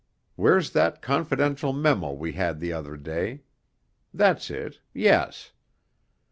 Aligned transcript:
Where's 0.35 0.71
that 0.71 1.03
confidential 1.03 1.73
memo. 1.73 2.11
we 2.11 2.31
had 2.33 2.59
the 2.59 2.73
other 2.73 2.97
day? 2.97 3.43
That's 4.11 4.49
it, 4.49 4.79
yes. 4.95 5.51